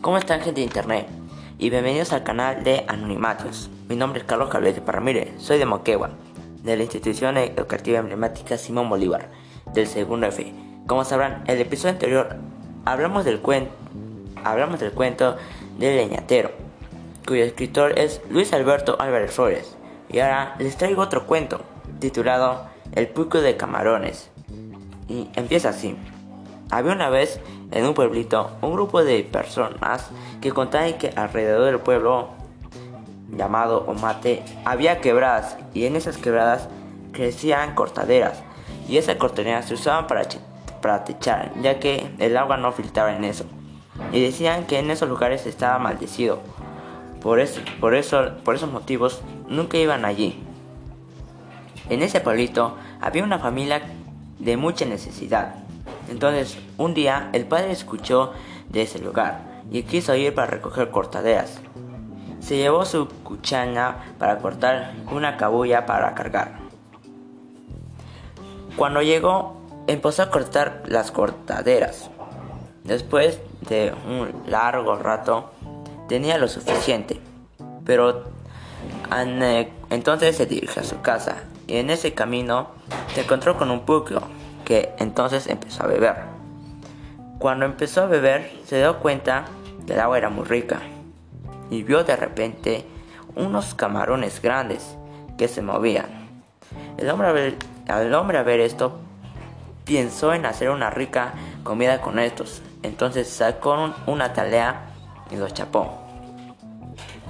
[0.00, 1.06] ¿Cómo están gente de internet?
[1.58, 3.68] Y bienvenidos al canal de Anonimatos.
[3.86, 6.08] Mi nombre es Carlos Calvete Paramire, soy de Moquegua,
[6.62, 9.28] de la institución educativa emblemática Simón Bolívar,
[9.74, 10.54] del segundo F.
[10.86, 12.36] Como sabrán, en el episodio anterior
[12.86, 13.72] hablamos del, cuento,
[14.42, 15.36] hablamos del cuento
[15.78, 16.50] del leñatero,
[17.28, 19.76] cuyo escritor es Luis Alberto Álvarez Flores.
[20.08, 21.60] Y ahora les traigo otro cuento,
[21.98, 24.30] titulado El Puco de Camarones.
[25.08, 25.94] Y empieza así.
[26.70, 27.40] Había una vez
[27.72, 32.28] en un pueblito un grupo de personas que contaban que alrededor del pueblo
[33.36, 36.68] llamado Omate había quebradas y en esas quebradas
[37.12, 38.42] crecían cortaderas
[38.88, 40.22] y esas cortaderas se usaban para,
[40.80, 43.44] para techar ya que el agua no filtraba en eso.
[44.12, 46.40] Y decían que en esos lugares estaba maldecido.
[47.20, 50.42] Por eso, por eso por esos motivos nunca iban allí.
[51.88, 53.82] En ese pueblito había una familia
[54.38, 55.54] de mucha necesidad
[56.10, 58.32] entonces, un día el padre escuchó
[58.68, 61.60] de ese lugar y quiso ir para recoger cortaderas.
[62.40, 66.58] Se llevó su cuchana para cortar una cabulla para cargar.
[68.76, 72.10] Cuando llegó, empezó a cortar las cortaderas.
[72.82, 75.52] Después de un largo rato,
[76.08, 77.20] tenía lo suficiente.
[77.84, 78.24] Pero
[79.90, 82.68] entonces se dirigió a su casa y en ese camino
[83.14, 84.22] se encontró con un puclo
[84.64, 86.16] que entonces empezó a beber.
[87.38, 89.44] Cuando empezó a beber se dio cuenta
[89.86, 90.80] que el agua era muy rica
[91.70, 92.84] y vio de repente
[93.36, 94.96] unos camarones grandes
[95.38, 96.06] que se movían.
[96.98, 97.56] El hombre
[97.88, 99.00] al ver, hombre a ver esto
[99.84, 101.32] pensó en hacer una rica
[101.64, 102.62] comida con estos.
[102.82, 104.90] Entonces sacó una talea
[105.30, 105.98] y los chapó.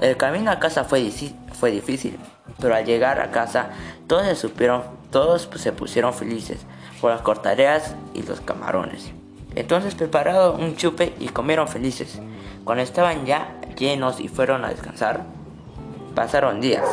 [0.00, 1.10] El camino a casa fue,
[1.52, 2.18] fue difícil,
[2.58, 3.70] pero al llegar a casa
[4.06, 6.60] todos se supieron, todos se pusieron felices
[7.00, 9.12] por las cortaderas y los camarones.
[9.54, 12.20] Entonces prepararon un chupe y comieron felices.
[12.64, 15.24] Cuando estaban ya llenos y fueron a descansar,
[16.14, 16.84] pasaron días.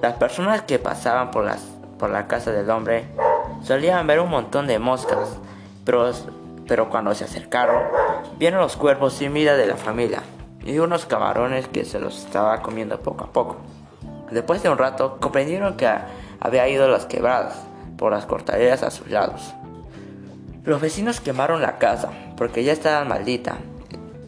[0.00, 1.60] Las personas que pasaban por, las,
[1.98, 3.04] por la casa del hombre
[3.62, 5.36] solían ver un montón de moscas,
[5.84, 6.10] pero,
[6.66, 7.82] pero cuando se acercaron,
[8.38, 10.22] vieron los cuerpos sin vida de la familia
[10.64, 13.56] y unos camarones que se los estaba comiendo poco a poco.
[14.30, 15.88] Después de un rato, comprendieron que
[16.42, 17.54] había ido a las quebradas
[17.96, 19.54] por las cortaderas a sus lados.
[20.64, 23.58] Los vecinos quemaron la casa porque ya estaba maldita.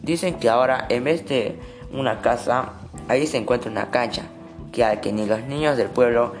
[0.01, 1.59] Dicen que ahora en vez de
[1.91, 2.71] una casa,
[3.09, 4.23] ahí se encuentra una cancha,
[4.71, 6.33] que al que ni los niños del pueblo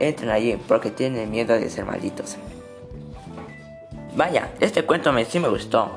[0.00, 2.36] entren allí porque tienen miedo de ser malditos.
[4.16, 5.88] Vaya, este cuento me sí me gustó.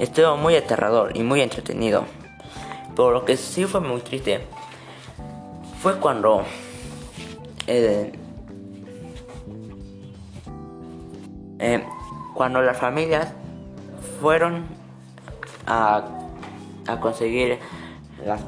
[0.00, 2.04] Estuvo muy aterrador y muy entretenido.
[2.96, 4.40] Pero lo que sí fue muy triste
[5.80, 6.42] fue cuando
[7.68, 8.12] el,
[11.58, 11.84] Eh,
[12.34, 13.32] cuando las familias
[14.20, 14.66] fueron
[15.66, 16.04] a,
[17.00, 17.58] conseguir
[18.24, 18.42] las,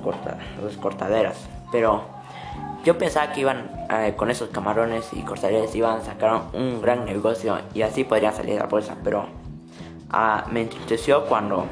[0.81, 1.37] cortaderas,
[1.73, 2.05] pero
[2.85, 7.05] yo pensaba que iban eh, con esos camarones y cortaderas iban a sacar un gran
[7.05, 9.27] negocio y así podrían salir a la bolsa, pero
[10.11, 11.67] ah, me entristeció cuando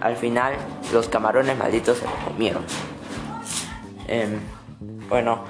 [0.00, 0.54] al final
[0.92, 2.64] los camarones malditos se los comieron.
[4.06, 4.38] Em,
[5.08, 5.44] bueno,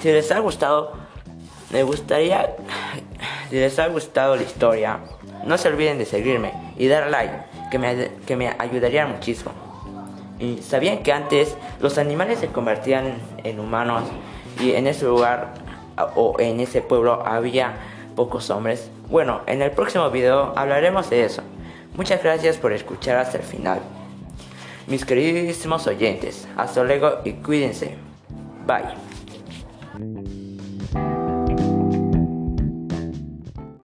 [0.00, 0.92] si les ha gustado,
[1.70, 2.56] me gustaría
[3.52, 5.00] si les ha gustado la historia,
[5.44, 7.34] no se olviden de seguirme y dar like,
[7.70, 9.52] que me, que me ayudaría muchísimo.
[10.38, 13.12] ¿Y sabían que antes los animales se convertían
[13.44, 14.04] en humanos
[14.58, 15.52] y en ese lugar
[16.16, 17.74] o en ese pueblo había
[18.16, 18.90] pocos hombres?
[19.10, 21.42] Bueno, en el próximo video hablaremos de eso.
[21.94, 23.80] Muchas gracias por escuchar hasta el final.
[24.86, 27.98] Mis queridísimos oyentes, hasta luego y cuídense.
[28.66, 30.31] Bye.